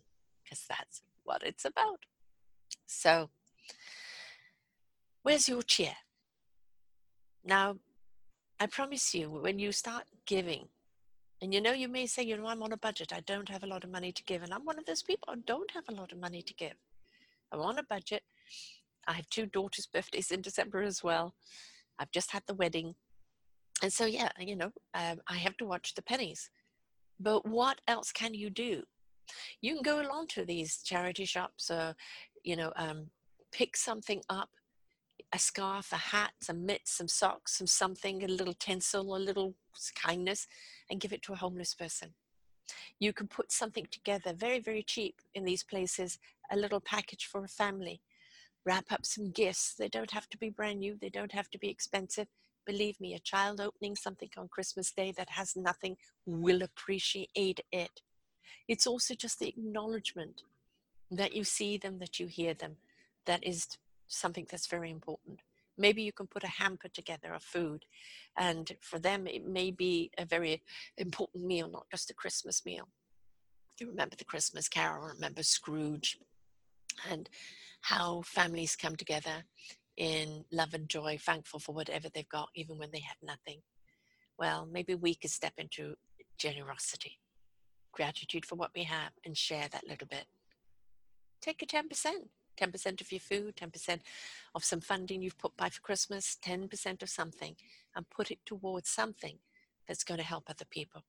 because 0.44 0.66
that's 0.68 1.02
what 1.24 1.44
it's 1.44 1.66
about. 1.66 2.06
So, 2.86 3.30
where's 5.24 5.50
your 5.50 5.62
cheer? 5.62 5.96
Now, 7.48 7.78
I 8.60 8.66
promise 8.66 9.16
you, 9.16 9.30
when 9.30 9.58
you 9.58 9.72
start 9.72 10.04
giving, 10.26 10.68
and 11.42 11.54
you 11.54 11.62
know, 11.62 11.72
you 11.72 11.88
may 11.88 12.06
say, 12.06 12.24
you 12.24 12.36
know, 12.36 12.48
I'm 12.48 12.62
on 12.62 12.74
a 12.74 12.78
budget, 12.78 13.14
I 13.14 13.22
don't 13.22 13.48
have 13.48 13.64
a 13.64 13.68
lot 13.68 13.86
of 13.86 13.90
money 13.90 14.12
to 14.12 14.24
give. 14.24 14.44
And 14.44 14.54
I'm 14.54 14.66
one 14.66 14.78
of 14.78 14.86
those 14.86 15.02
people, 15.02 15.30
I 15.32 15.38
don't 15.46 15.72
have 15.72 15.86
a 15.88 15.94
lot 15.94 16.12
of 16.12 16.20
money 16.20 16.42
to 16.42 16.54
give. 16.54 16.74
I'm 17.54 17.62
on 17.62 17.80
a 17.80 17.84
budget. 17.84 18.24
I 19.08 19.14
have 19.14 19.30
two 19.30 19.46
daughters' 19.46 19.88
birthdays 19.88 20.32
in 20.32 20.42
December 20.42 20.82
as 20.82 21.02
well. 21.02 21.36
I've 21.98 22.12
just 22.12 22.32
had 22.32 22.44
the 22.48 22.54
wedding. 22.54 22.96
And 23.82 23.94
so, 23.94 24.06
yeah, 24.06 24.30
you 24.38 24.58
know, 24.58 24.72
um, 24.94 25.22
I 25.30 25.38
have 25.38 25.56
to 25.58 25.66
watch 25.66 25.96
the 25.96 26.02
pennies. 26.02 26.50
But 27.18 27.48
what 27.48 27.80
else 27.88 28.12
can 28.12 28.34
you 28.34 28.50
do? 28.50 28.84
You 29.62 29.76
can 29.76 29.84
go 29.84 30.02
along 30.02 30.28
to 30.30 30.44
these 30.44 30.82
charity 30.84 31.24
shops, 31.24 31.72
or, 31.72 31.96
you 32.44 32.58
know, 32.58 32.74
um, 32.76 33.08
pick 33.54 33.78
something 33.78 34.22
up 34.30 34.50
a 35.34 35.40
scarf, 35.40 35.92
a 35.92 35.98
hat, 35.98 36.32
some 36.42 36.66
mitts, 36.66 36.92
some 36.92 37.08
socks, 37.08 37.58
some 37.58 37.68
something, 37.68 38.24
a 38.24 38.28
little 38.28 38.54
tinsel, 38.54 39.16
a 39.16 39.18
little 39.18 39.56
kindness, 39.96 40.48
and 40.90 41.00
give 41.02 41.14
it 41.14 41.22
to 41.24 41.34
a 41.34 41.38
homeless 41.38 41.74
person. 41.74 42.14
You 43.00 43.14
can 43.14 43.28
put 43.28 43.52
something 43.52 43.88
together 43.92 44.34
very, 44.34 44.60
very 44.60 44.84
cheap 44.84 45.22
in 45.34 45.46
these 45.46 45.64
places, 45.64 46.20
a 46.52 46.58
little 46.58 46.80
package 46.80 47.26
for 47.26 47.44
a 47.44 47.48
family 47.48 48.02
wrap 48.66 48.92
up 48.92 49.06
some 49.06 49.32
gifts. 49.32 49.76
They 49.76 49.88
don't 49.88 50.12
have 50.12 50.30
to 50.30 50.38
be 50.38 50.50
brand 50.50 50.80
new, 50.80 50.98
they 51.00 51.10
don't 51.10 51.32
have 51.32 51.50
to 51.52 51.58
be 51.58 51.70
expensive. 51.70 52.28
Believe 52.66 53.00
me, 53.00 53.14
a 53.14 53.20
child 53.20 53.62
opening 53.62 53.96
something 53.96 54.30
on 54.38 54.50
Christmas 54.50 54.92
Day 54.92 55.14
that 55.18 55.30
has 55.30 55.56
nothing 55.56 55.96
will 56.26 56.62
appreciate 56.62 57.62
it. 57.72 58.02
It's 58.68 58.86
also 58.86 59.16
just 59.16 59.40
the 59.40 59.48
acknowledgement 59.48 60.44
that 61.10 61.34
you 61.34 61.46
see 61.46 61.78
them, 61.78 62.00
that 62.00 62.20
you 62.20 62.28
hear 62.28 62.54
them. 62.54 62.76
That 63.26 63.46
is 63.46 63.78
something 64.08 64.48
that's 64.50 64.68
very 64.68 64.92
important. 64.92 65.42
Maybe 65.78 66.02
you 66.02 66.12
can 66.12 66.28
put 66.28 66.44
a 66.44 66.48
hamper 66.48 66.88
together 66.88 67.34
of 67.34 67.44
food, 67.44 67.86
and 68.38 68.72
for 68.82 69.00
them, 69.00 69.28
it 69.28 69.46
may 69.46 69.72
be 69.72 70.12
a 70.18 70.26
very 70.26 70.64
important 70.98 71.46
meal, 71.46 71.70
not 71.70 71.86
just 71.92 72.10
a 72.10 72.16
Christmas 72.16 72.66
meal. 72.66 72.88
You 73.80 73.88
remember 73.88 74.16
the 74.16 74.26
Christmas 74.26 74.68
Carol, 74.68 75.08
remember 75.08 75.44
Scrooge, 75.44 76.18
and 77.10 77.30
how 77.82 78.24
families 78.24 78.76
come 78.76 78.96
together 78.96 79.44
in 79.98 80.46
love 80.52 80.74
and 80.74 80.90
joy, 80.90 81.18
thankful 81.20 81.60
for 81.60 81.74
whatever 81.74 82.08
they've 82.14 82.30
got, 82.30 82.50
even 82.56 82.78
when 82.78 82.90
they 82.92 83.00
have 83.00 83.18
nothing. 83.22 83.62
Well, 84.40 84.68
maybe 84.72 84.96
we 84.96 85.16
could 85.16 85.32
step 85.32 85.54
into 85.58 85.96
generosity, 86.38 87.20
gratitude 87.92 88.46
for 88.46 88.56
what 88.56 88.72
we 88.76 88.84
have, 88.84 89.12
and 89.26 89.38
share 89.38 89.68
that 89.72 89.88
little 89.88 90.08
bit. 90.08 90.26
Take 91.42 91.62
a 91.62 91.66
10%. 91.66 91.84
10% 92.58 93.02
of 93.02 93.12
your 93.12 93.20
food, 93.20 93.56
10% 93.56 94.00
of 94.56 94.64
some 94.64 94.82
funding 94.82 95.22
you've 95.22 95.38
put 95.38 95.56
by 95.56 95.70
for 95.70 95.82
Christmas, 95.82 96.38
10% 96.44 97.02
of 97.02 97.10
something, 97.10 97.56
and 97.96 98.10
put 98.10 98.32
it 98.32 98.40
towards 98.46 98.90
something 98.90 99.38
that's 99.88 100.04
going 100.04 100.20
to 100.20 100.26
help 100.26 100.50
other 100.50 100.66
people. 100.66 101.04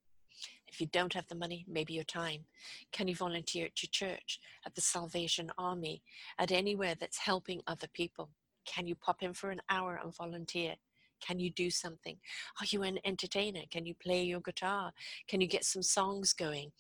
If 0.69 0.81
you 0.81 0.87
don't 0.87 1.15
have 1.15 1.27
the 1.29 1.35
money, 1.35 1.65
maybe 1.67 1.95
your 1.95 2.05
time. 2.05 2.45
Can 2.93 3.09
you 3.09 3.17
volunteer 3.17 3.67
at 3.67 3.83
your 3.83 3.91
church, 3.91 4.41
at 4.65 4.75
the 4.75 4.81
Salvation 4.81 5.51
Army, 5.59 6.03
at 6.39 6.53
anywhere 6.53 6.95
that's 6.95 7.19
helping 7.19 7.63
other 7.67 7.89
people? 7.93 8.31
Can 8.65 8.87
you 8.87 8.95
pop 8.95 9.23
in 9.23 9.33
for 9.33 9.51
an 9.51 9.63
hour 9.71 9.99
and 10.03 10.15
volunteer? 10.15 10.77
Can 11.21 11.39
you 11.39 11.51
do 11.51 11.71
something? 11.71 12.17
Are 12.61 12.67
you 12.71 12.83
an 12.83 12.99
entertainer? 13.05 13.63
Can 13.71 13.87
you 13.87 13.95
play 13.95 14.23
your 14.23 14.41
guitar? 14.41 14.93
Can 15.29 15.41
you 15.41 15.47
get 15.47 15.65
some 15.65 15.83
songs 15.83 16.33
going? 16.33 16.73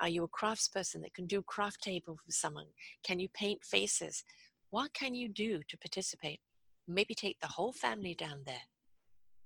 Are 0.00 0.08
you 0.08 0.24
a 0.24 0.28
craftsperson 0.28 1.02
that 1.02 1.14
can 1.14 1.26
do 1.26 1.42
craft 1.42 1.82
table 1.82 2.16
for 2.24 2.32
someone? 2.32 2.66
Can 3.02 3.20
you 3.20 3.28
paint 3.28 3.64
faces? 3.64 4.24
What 4.70 4.92
can 4.94 5.14
you 5.14 5.28
do 5.28 5.60
to 5.68 5.78
participate? 5.78 6.40
Maybe 6.86 7.14
take 7.14 7.40
the 7.40 7.46
whole 7.48 7.72
family 7.72 8.14
down 8.14 8.42
there 8.46 8.66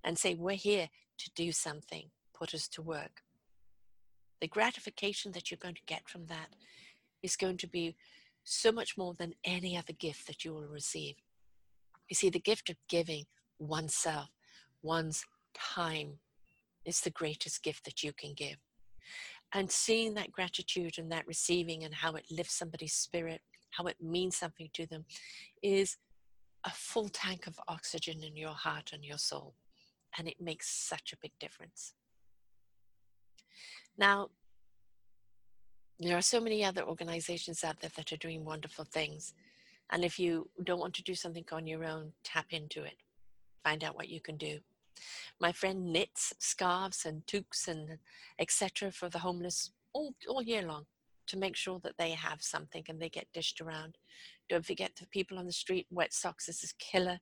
and 0.03 0.19
say, 0.19 0.35
We're 0.35 0.53
here 0.57 0.89
to 1.19 1.31
do 1.35 1.53
something. 1.53 2.11
Put 2.35 2.55
us 2.55 2.69
to 2.69 2.83
work 2.83 3.23
the 4.45 4.49
gratification 4.49 5.33
that 5.33 5.51
you're 5.51 5.57
going 5.57 5.75
to 5.75 5.81
get 5.87 6.07
from 6.07 6.27
that 6.27 6.49
is 7.23 7.35
going 7.35 7.57
to 7.57 7.67
be 7.67 7.97
so 8.45 8.71
much 8.71 8.99
more 8.99 9.15
than 9.15 9.33
any 9.43 9.75
other 9.75 9.95
gift 9.95 10.27
that 10.27 10.45
you 10.45 10.53
will 10.53 10.67
receive. 10.67 11.15
You 12.11 12.15
see, 12.15 12.29
the 12.29 12.39
gift 12.39 12.69
of 12.69 12.77
giving 12.87 13.25
oneself, 13.59 14.29
one's 14.83 15.25
time, 15.55 16.19
is 16.85 17.01
the 17.01 17.11
greatest 17.11 17.63
gift 17.63 17.85
that 17.85 18.03
you 18.03 18.13
can 18.13 18.35
give. 18.35 18.57
And 19.53 19.71
seeing 19.71 20.15
that 20.15 20.33
gratitude 20.33 20.99
and 20.99 21.11
that 21.13 21.27
receiving 21.27 21.85
and 21.85 21.95
how 21.95 22.15
it 22.15 22.27
lifts 22.31 22.59
somebody's 22.59 22.95
spirit, 22.95 23.41
how 23.71 23.85
it 23.85 23.97
means 24.01 24.37
something 24.37 24.69
to 24.75 24.87
them, 24.87 25.05
is 25.63 25.97
a 26.65 26.71
full 26.71 27.09
tank 27.09 27.47
of 27.47 27.61
oxygen 27.69 28.23
in 28.23 28.37
your 28.37 28.55
heart 28.55 28.91
and 28.93 29.05
your 29.05 29.19
soul. 29.19 29.55
And 30.19 30.27
it 30.29 30.41
makes 30.41 30.69
such 30.69 31.13
a 31.13 31.19
big 31.21 31.33
difference. 31.39 31.95
Now, 33.97 34.31
there 36.01 36.17
are 36.17 36.23
so 36.23 36.41
many 36.41 36.65
other 36.65 36.83
organizations 36.83 37.63
out 37.63 37.81
there 37.81 37.91
that 37.97 38.13
are 38.13 38.17
doing 38.17 38.45
wonderful 38.45 38.85
things. 38.85 39.35
And 39.91 40.05
if 40.05 40.19
you 40.19 40.51
don't 40.65 40.81
want 40.81 40.95
to 40.95 41.03
do 41.03 41.15
something 41.15 41.45
on 41.53 41.67
your 41.67 41.85
own, 41.85 42.13
tap 42.25 42.47
into 42.51 42.83
it. 42.83 42.97
Find 43.64 43.83
out 43.83 43.97
what 43.97 44.09
you 44.09 44.21
can 44.21 44.37
do. 44.37 44.59
My 45.40 45.50
friend 45.50 45.92
knits 45.92 46.33
scarves 46.38 47.04
and 47.04 47.26
toques 47.26 47.66
and 47.66 47.99
etc. 48.38 48.92
for 48.92 49.09
the 49.09 49.18
homeless 49.18 49.73
all, 49.92 50.14
all 50.28 50.42
year 50.42 50.62
long 50.62 50.87
to 51.26 51.38
make 51.38 51.56
sure 51.56 51.80
that 51.83 51.97
they 51.99 52.11
have 52.11 52.42
something 52.42 52.85
and 52.88 53.00
they 53.00 53.09
get 53.09 53.26
dished 53.33 53.61
around. 53.61 53.97
Don't 54.49 54.64
forget 54.64 54.92
the 54.97 55.06
people 55.06 55.38
on 55.38 55.47
the 55.47 55.52
street, 55.52 55.87
wet 55.90 56.12
socks, 56.12 56.47
this 56.47 56.62
is 56.62 56.75
killer. 56.78 57.18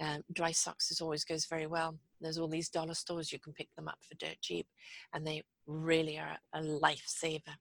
Um, 0.00 0.22
dry 0.32 0.52
socks 0.52 0.90
is 0.90 1.00
always 1.00 1.24
goes 1.24 1.46
very 1.46 1.66
well. 1.66 1.98
There's 2.20 2.38
all 2.38 2.48
these 2.48 2.70
dollar 2.70 2.94
stores 2.94 3.32
you 3.32 3.38
can 3.38 3.52
pick 3.52 3.68
them 3.76 3.88
up 3.88 3.98
for 4.00 4.14
dirt 4.16 4.40
cheap, 4.40 4.66
and 5.14 5.26
they 5.26 5.42
really 5.66 6.18
are 6.18 6.36
a 6.54 6.60
lifesaver. 6.60 7.56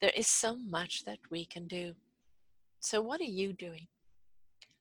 There 0.00 0.12
is 0.16 0.28
so 0.28 0.56
much 0.56 1.04
that 1.04 1.18
we 1.30 1.44
can 1.44 1.66
do. 1.66 1.94
So, 2.80 3.00
what 3.00 3.20
are 3.20 3.24
you 3.24 3.52
doing? 3.52 3.86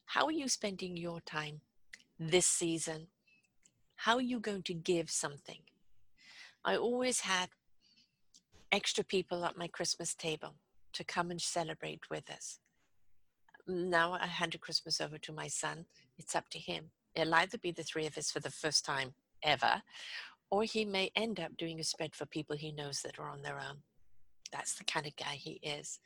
How 0.06 0.26
are 0.26 0.32
you 0.32 0.48
spending 0.48 0.98
your 0.98 1.20
time 1.22 1.62
this 2.20 2.46
season? 2.46 3.08
How 3.96 4.16
are 4.16 4.22
you 4.22 4.40
going 4.40 4.64
to 4.64 4.74
give 4.74 5.10
something? 5.10 5.60
I 6.64 6.76
always 6.76 7.22
had 7.22 7.50
extra 8.72 9.04
people 9.04 9.46
at 9.46 9.58
my 9.58 9.68
Christmas 9.68 10.14
table 10.14 10.56
to 10.94 11.04
come 11.04 11.32
and 11.32 11.42
celebrate 11.42 12.10
with 12.10 12.30
us. 12.30 12.60
Now 13.68 14.14
I 14.14 14.28
hand 14.28 14.60
Christmas 14.62 15.00
over 15.00 15.18
to 15.20 15.32
my 15.32 15.48
son. 15.48 15.86
It's 16.18 16.36
up 16.36 16.50
to 16.52 16.60
him. 16.60 16.92
It'll 17.16 17.36
either 17.36 17.58
be 17.58 17.72
the 17.72 17.84
three 17.84 18.06
of 18.06 18.18
us 18.18 18.32
for 18.32 18.40
the 18.40 18.52
first 18.52 18.86
time 18.86 19.14
ever, 19.44 19.82
or 20.52 20.64
he 20.64 20.86
may 20.86 21.12
end 21.16 21.40
up 21.40 21.56
doing 21.58 21.80
a 21.80 21.84
spread 21.84 22.16
for 22.16 22.26
people 22.26 22.56
he 22.56 22.72
knows 22.72 23.02
that 23.02 23.20
are 23.20 23.30
on 23.30 23.42
their 23.42 23.60
own. 23.60 23.78
That's 24.52 24.76
the 24.76 24.84
kind 24.84 25.06
of 25.06 25.16
guy 25.16 25.36
he 25.36 25.60
is. 25.62 26.00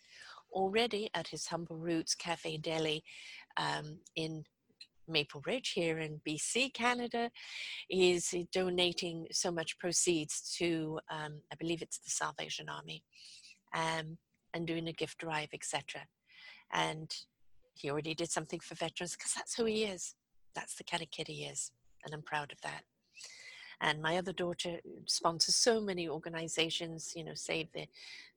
Already 0.52 1.10
at 1.14 1.28
his 1.28 1.48
Humble 1.48 1.78
Roots 1.78 2.16
Cafe 2.16 2.58
Deli 2.58 3.04
um, 3.58 4.00
in 4.16 4.44
Maple 5.08 5.42
Ridge 5.46 5.72
here 5.72 6.00
in 6.00 6.22
BC, 6.28 6.74
Canada, 6.74 7.30
is 7.90 8.34
donating 8.52 9.28
so 9.32 9.52
much 9.52 9.78
proceeds 9.80 10.56
to, 10.58 11.00
um, 11.10 11.42
I 11.52 11.56
believe 11.56 11.82
it's 11.82 12.00
the 12.00 12.10
Salvation 12.10 12.70
Army, 12.70 13.04
um, 13.74 14.18
and 14.54 14.68
doing 14.68 14.88
a 14.88 14.94
gift 14.94 15.18
drive, 15.20 15.50
etc. 15.54 16.02
And 16.72 17.14
he 17.74 17.90
already 17.90 18.14
did 18.14 18.32
something 18.32 18.60
for 18.60 18.76
veterans 18.76 19.16
because 19.16 19.34
that's 19.34 19.56
who 19.56 19.66
he 19.66 19.84
is. 19.84 20.16
That's 20.56 20.76
the 20.76 20.84
kind 20.84 21.02
of 21.02 21.12
kid 21.12 21.28
he 21.28 21.46
is, 21.46 21.72
and 22.06 22.14
I'm 22.14 22.22
proud 22.22 22.52
of 22.52 22.62
that. 22.62 22.84
And 23.82 24.02
my 24.02 24.18
other 24.18 24.34
daughter 24.34 24.80
sponsors 25.08 25.56
so 25.56 25.82
many 25.82 26.08
organizations, 26.08 27.14
you 27.16 27.24
know, 27.24 27.34
Save 27.34 27.72
the 27.74 27.88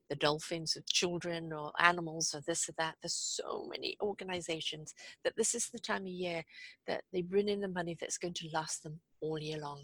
the 0.09 0.15
dolphins 0.15 0.75
of 0.75 0.85
children 0.87 1.51
or 1.53 1.71
animals 1.79 2.33
or 2.33 2.41
this 2.45 2.69
or 2.69 2.73
that. 2.77 2.95
There's 3.01 3.13
so 3.13 3.67
many 3.69 3.97
organizations 4.01 4.93
that 5.23 5.35
this 5.35 5.53
is 5.53 5.69
the 5.69 5.79
time 5.79 6.03
of 6.03 6.07
year 6.07 6.43
that 6.87 7.03
they 7.11 7.21
bring 7.21 7.49
in 7.49 7.61
the 7.61 7.67
money 7.67 7.97
that's 7.99 8.17
going 8.17 8.33
to 8.35 8.49
last 8.53 8.83
them 8.83 8.99
all 9.21 9.39
year 9.39 9.59
long. 9.59 9.83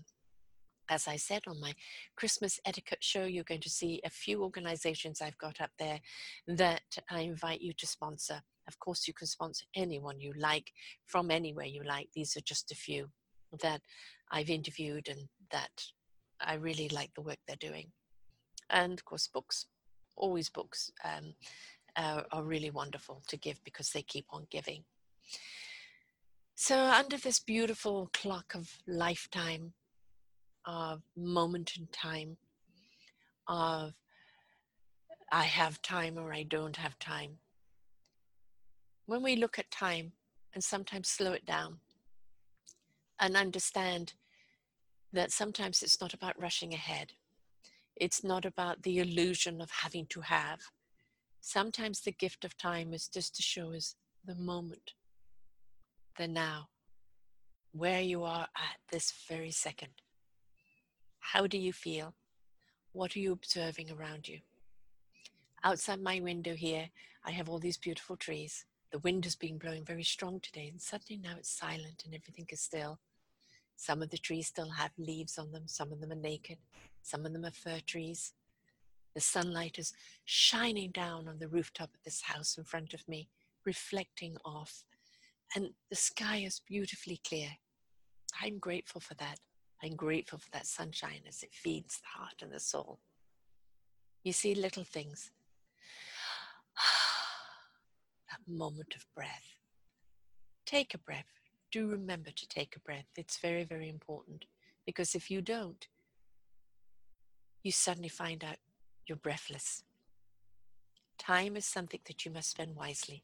As 0.89 1.07
I 1.07 1.15
said 1.15 1.43
on 1.47 1.61
my 1.61 1.73
Christmas 2.17 2.59
etiquette 2.65 3.03
show, 3.03 3.23
you're 3.23 3.45
going 3.45 3.61
to 3.61 3.69
see 3.69 4.01
a 4.03 4.09
few 4.09 4.43
organizations 4.43 5.21
I've 5.21 5.37
got 5.37 5.61
up 5.61 5.71
there 5.79 5.99
that 6.47 6.83
I 7.09 7.21
invite 7.21 7.61
you 7.61 7.73
to 7.73 7.87
sponsor. 7.87 8.41
Of 8.67 8.79
course, 8.79 9.07
you 9.07 9.13
can 9.13 9.27
sponsor 9.27 9.65
anyone 9.75 10.19
you 10.19 10.33
like 10.37 10.71
from 11.05 11.31
anywhere 11.31 11.65
you 11.65 11.83
like. 11.83 12.09
These 12.13 12.35
are 12.35 12.41
just 12.41 12.71
a 12.71 12.75
few 12.75 13.09
that 13.61 13.81
I've 14.31 14.49
interviewed 14.49 15.07
and 15.07 15.29
that 15.51 15.85
I 16.41 16.55
really 16.55 16.89
like 16.89 17.13
the 17.13 17.21
work 17.21 17.37
they're 17.47 17.55
doing. 17.57 17.91
And 18.69 18.93
of 18.93 19.05
course, 19.05 19.27
books, 19.27 19.67
always 20.15 20.49
books, 20.49 20.91
um, 21.03 21.33
uh, 21.95 22.23
are 22.31 22.43
really 22.43 22.71
wonderful 22.71 23.21
to 23.27 23.37
give 23.37 23.63
because 23.63 23.89
they 23.89 24.01
keep 24.01 24.25
on 24.31 24.47
giving. 24.49 24.83
So, 26.55 26.77
under 26.79 27.17
this 27.17 27.39
beautiful 27.39 28.09
clock 28.13 28.53
of 28.55 28.69
lifetime, 28.87 29.73
of 30.65 31.01
moment 31.17 31.73
in 31.77 31.87
time, 31.87 32.37
of 33.47 33.93
I 35.31 35.43
have 35.43 35.81
time 35.81 36.17
or 36.17 36.31
I 36.31 36.43
don't 36.43 36.77
have 36.77 36.97
time, 36.99 37.39
when 39.05 39.23
we 39.23 39.35
look 39.35 39.57
at 39.57 39.71
time 39.71 40.13
and 40.53 40.63
sometimes 40.63 41.09
slow 41.09 41.33
it 41.33 41.45
down 41.45 41.79
and 43.19 43.35
understand 43.35 44.13
that 45.11 45.31
sometimes 45.31 45.81
it's 45.81 45.99
not 45.99 46.13
about 46.13 46.39
rushing 46.39 46.73
ahead. 46.73 47.13
It's 47.95 48.23
not 48.23 48.43
about 48.43 48.83
the 48.83 48.99
illusion 48.99 49.61
of 49.61 49.69
having 49.69 50.07
to 50.07 50.21
have. 50.21 50.59
Sometimes 51.41 52.01
the 52.01 52.11
gift 52.11 52.43
of 52.43 52.57
time 52.57 52.93
is 52.93 53.07
just 53.07 53.35
to 53.35 53.41
show 53.41 53.73
us 53.73 53.95
the 54.25 54.35
moment, 54.35 54.93
the 56.17 56.27
now, 56.27 56.69
where 57.71 58.01
you 58.01 58.23
are 58.23 58.47
at 58.55 58.77
this 58.91 59.13
very 59.27 59.51
second. 59.51 59.91
How 61.19 61.45
do 61.47 61.57
you 61.57 61.73
feel? 61.73 62.15
What 62.93 63.15
are 63.15 63.19
you 63.19 63.31
observing 63.31 63.91
around 63.91 64.27
you? 64.27 64.39
Outside 65.63 66.01
my 66.01 66.19
window 66.19 66.55
here, 66.55 66.89
I 67.23 67.31
have 67.31 67.47
all 67.47 67.59
these 67.59 67.77
beautiful 67.77 68.17
trees. 68.17 68.65
The 68.91 68.99
wind 68.99 69.23
has 69.25 69.35
been 69.35 69.57
blowing 69.57 69.85
very 69.85 70.03
strong 70.03 70.39
today, 70.39 70.67
and 70.67 70.81
suddenly 70.81 71.21
now 71.21 71.35
it's 71.37 71.49
silent 71.49 72.03
and 72.05 72.13
everything 72.13 72.47
is 72.49 72.61
still. 72.61 72.99
Some 73.75 74.01
of 74.01 74.09
the 74.09 74.17
trees 74.17 74.47
still 74.47 74.71
have 74.71 74.91
leaves 74.97 75.37
on 75.37 75.51
them, 75.51 75.63
some 75.67 75.91
of 75.91 75.99
them 75.99 76.11
are 76.11 76.15
naked, 76.15 76.57
some 77.03 77.25
of 77.25 77.33
them 77.33 77.45
are 77.45 77.51
fir 77.51 77.79
trees. 77.85 78.33
The 79.13 79.21
sunlight 79.21 79.77
is 79.77 79.93
shining 80.25 80.89
down 80.91 81.27
on 81.27 81.37
the 81.37 81.47
rooftop 81.47 81.93
of 81.93 82.03
this 82.03 82.21
house 82.21 82.57
in 82.57 82.63
front 82.63 82.93
of 82.93 83.07
me, 83.07 83.29
reflecting 83.65 84.37
off, 84.43 84.83
and 85.55 85.69
the 85.89 85.95
sky 85.95 86.37
is 86.37 86.61
beautifully 86.67 87.19
clear. 87.27 87.49
I'm 88.41 88.57
grateful 88.57 89.01
for 89.01 89.13
that. 89.15 89.39
I'm 89.83 89.95
grateful 89.95 90.39
for 90.39 90.49
that 90.53 90.65
sunshine 90.65 91.21
as 91.27 91.43
it 91.43 91.53
feeds 91.53 91.99
the 91.99 92.19
heart 92.19 92.41
and 92.41 92.51
the 92.51 92.59
soul. 92.59 92.99
You 94.23 94.31
see 94.31 94.55
little 94.55 94.85
things 94.85 95.31
that 98.31 98.39
moment 98.47 98.95
of 98.95 99.05
breath. 99.13 99.57
Take 100.65 100.93
a 100.93 100.97
breath. 100.97 101.27
Do 101.71 101.87
remember 101.87 102.31
to 102.31 102.47
take 102.47 102.75
a 102.75 102.79
breath. 102.79 103.07
It's 103.17 103.37
very, 103.37 103.65
very 103.65 103.89
important 103.89 104.45
because 104.85 105.15
if 105.15 105.29
you 105.29 105.41
don't, 105.41 105.87
you 107.63 107.71
suddenly 107.71 108.09
find 108.09 108.43
out 108.43 108.57
you're 109.07 109.17
breathless. 109.17 109.83
Time 111.17 111.55
is 111.55 111.65
something 111.65 112.01
that 112.05 112.25
you 112.25 112.31
must 112.31 112.51
spend 112.51 112.75
wisely. 112.75 113.23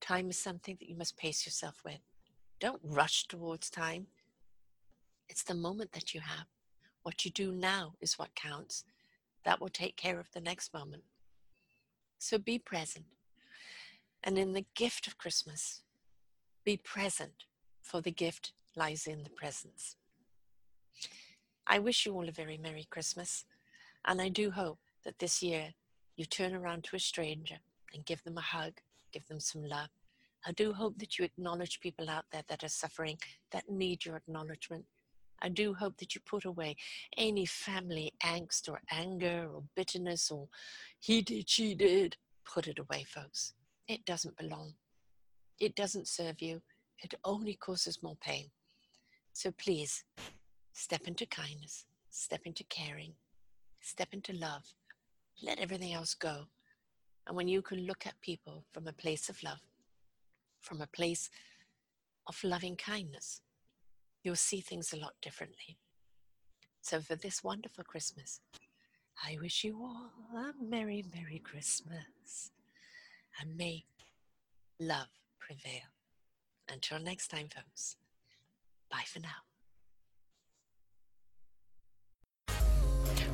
Time 0.00 0.30
is 0.30 0.38
something 0.38 0.76
that 0.78 0.88
you 0.88 0.96
must 0.96 1.16
pace 1.16 1.44
yourself 1.44 1.82
with. 1.84 1.98
Don't 2.60 2.80
rush 2.84 3.26
towards 3.26 3.68
time. 3.68 4.06
It's 5.28 5.42
the 5.42 5.54
moment 5.54 5.92
that 5.92 6.14
you 6.14 6.20
have. 6.20 6.46
What 7.02 7.24
you 7.24 7.30
do 7.30 7.52
now 7.52 7.94
is 8.00 8.18
what 8.18 8.34
counts. 8.34 8.84
That 9.44 9.60
will 9.60 9.68
take 9.68 9.96
care 9.96 10.20
of 10.20 10.30
the 10.32 10.40
next 10.40 10.72
moment. 10.72 11.02
So 12.18 12.38
be 12.38 12.58
present. 12.58 13.06
And 14.22 14.38
in 14.38 14.52
the 14.52 14.66
gift 14.74 15.06
of 15.06 15.18
Christmas, 15.18 15.82
be 16.64 16.76
present, 16.76 17.44
for 17.80 18.00
the 18.00 18.10
gift 18.10 18.52
lies 18.76 19.06
in 19.06 19.24
the 19.24 19.30
presence. 19.30 19.96
I 21.72 21.78
wish 21.78 22.04
you 22.04 22.14
all 22.14 22.28
a 22.28 22.32
very 22.32 22.58
Merry 22.58 22.88
Christmas, 22.90 23.44
and 24.04 24.20
I 24.20 24.28
do 24.28 24.50
hope 24.50 24.80
that 25.04 25.20
this 25.20 25.40
year 25.40 25.68
you 26.16 26.24
turn 26.24 26.52
around 26.52 26.82
to 26.84 26.96
a 26.96 26.98
stranger 26.98 27.58
and 27.94 28.04
give 28.04 28.24
them 28.24 28.36
a 28.38 28.40
hug, 28.40 28.72
give 29.12 29.24
them 29.28 29.38
some 29.38 29.62
love. 29.62 29.90
I 30.44 30.50
do 30.50 30.72
hope 30.72 30.98
that 30.98 31.16
you 31.16 31.24
acknowledge 31.24 31.78
people 31.78 32.10
out 32.10 32.24
there 32.32 32.42
that 32.48 32.64
are 32.64 32.68
suffering, 32.68 33.18
that 33.52 33.70
need 33.70 34.04
your 34.04 34.16
acknowledgement. 34.16 34.84
I 35.42 35.48
do 35.48 35.72
hope 35.72 35.96
that 35.98 36.12
you 36.12 36.20
put 36.26 36.44
away 36.44 36.74
any 37.16 37.46
family 37.46 38.14
angst 38.24 38.68
or 38.68 38.80
anger 38.90 39.48
or 39.54 39.62
bitterness 39.76 40.28
or 40.32 40.48
he 40.98 41.22
did, 41.22 41.48
she 41.48 41.76
did. 41.76 42.16
Put 42.44 42.66
it 42.66 42.80
away, 42.80 43.04
folks. 43.04 43.54
It 43.86 44.04
doesn't 44.04 44.36
belong. 44.36 44.74
It 45.60 45.76
doesn't 45.76 46.08
serve 46.08 46.42
you. 46.42 46.62
It 46.98 47.14
only 47.22 47.54
causes 47.54 48.02
more 48.02 48.16
pain. 48.20 48.50
So 49.32 49.52
please 49.52 50.02
step 50.80 51.02
into 51.06 51.26
kindness, 51.26 51.84
step 52.08 52.40
into 52.44 52.64
caring, 52.64 53.12
step 53.82 54.08
into 54.12 54.32
love. 54.32 54.64
Let 55.42 55.58
everything 55.58 55.92
else 55.92 56.14
go. 56.14 56.46
And 57.26 57.36
when 57.36 57.48
you 57.48 57.60
can 57.60 57.86
look 57.86 58.06
at 58.06 58.20
people 58.22 58.64
from 58.72 58.88
a 58.88 58.92
place 58.92 59.28
of 59.28 59.42
love, 59.42 59.60
from 60.58 60.80
a 60.80 60.86
place 60.86 61.28
of 62.26 62.42
loving 62.42 62.76
kindness, 62.76 63.42
you'll 64.22 64.36
see 64.36 64.62
things 64.62 64.92
a 64.92 64.96
lot 64.96 65.12
differently. 65.20 65.76
So, 66.80 67.00
for 67.00 67.14
this 67.14 67.44
wonderful 67.44 67.84
Christmas, 67.84 68.40
I 69.22 69.36
wish 69.40 69.64
you 69.64 69.78
all 69.82 70.10
a 70.34 70.52
Merry, 70.62 71.04
Merry 71.14 71.40
Christmas 71.44 72.52
and 73.38 73.54
may 73.54 73.84
love 74.78 75.08
prevail. 75.38 75.92
Until 76.72 76.98
next 76.98 77.28
time, 77.28 77.48
folks, 77.54 77.96
bye 78.90 79.04
for 79.06 79.20
now. 79.20 79.44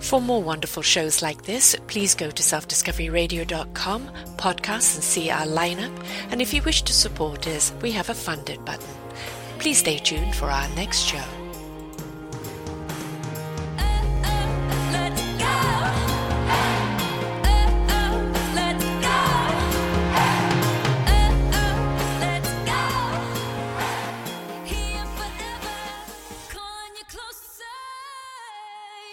For 0.06 0.20
more 0.20 0.40
wonderful 0.40 0.84
shows 0.84 1.20
like 1.20 1.42
this, 1.42 1.74
please 1.88 2.14
go 2.14 2.30
to 2.30 2.40
selfdiscoveryradio.com, 2.40 4.08
podcasts, 4.36 4.94
and 4.94 5.02
see 5.02 5.30
our 5.30 5.46
lineup. 5.46 5.92
And 6.30 6.40
if 6.40 6.54
you 6.54 6.62
wish 6.62 6.82
to 6.82 6.92
support 6.92 7.48
us, 7.48 7.72
we 7.82 7.90
have 7.90 8.08
a 8.08 8.14
funded 8.14 8.64
button. 8.64 8.94
Please 9.58 9.78
stay 9.78 9.98
tuned 9.98 10.36
for 10.36 10.48
our 10.48 10.68
next 10.76 11.00
show. 11.00 11.24